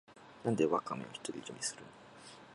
[0.43, 1.87] なんでワカメを独り占めするの